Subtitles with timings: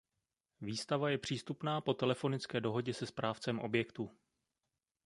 [0.61, 4.11] Výstava je přístupná po telefonické dohodě se správcem objektu.